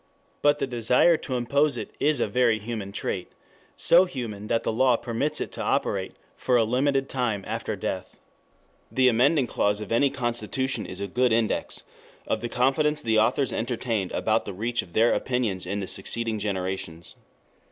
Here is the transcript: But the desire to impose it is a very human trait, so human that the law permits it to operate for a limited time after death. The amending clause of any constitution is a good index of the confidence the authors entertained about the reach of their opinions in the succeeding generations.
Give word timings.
But 0.41 0.57
the 0.57 0.65
desire 0.65 1.15
to 1.17 1.35
impose 1.35 1.77
it 1.77 1.91
is 1.99 2.19
a 2.19 2.27
very 2.27 2.57
human 2.57 2.91
trait, 2.91 3.31
so 3.75 4.05
human 4.05 4.47
that 4.47 4.63
the 4.63 4.73
law 4.73 4.95
permits 4.97 5.39
it 5.39 5.51
to 5.51 5.61
operate 5.63 6.15
for 6.35 6.55
a 6.57 6.63
limited 6.63 7.07
time 7.07 7.43
after 7.45 7.75
death. 7.75 8.17
The 8.91 9.07
amending 9.09 9.45
clause 9.45 9.79
of 9.79 9.91
any 9.91 10.09
constitution 10.09 10.87
is 10.87 10.99
a 10.99 11.05
good 11.05 11.31
index 11.31 11.83
of 12.25 12.41
the 12.41 12.49
confidence 12.49 13.03
the 13.03 13.19
authors 13.19 13.53
entertained 13.53 14.11
about 14.13 14.45
the 14.45 14.53
reach 14.53 14.81
of 14.81 14.93
their 14.93 15.13
opinions 15.13 15.67
in 15.67 15.81
the 15.81 15.87
succeeding 15.87 16.39
generations. 16.39 17.15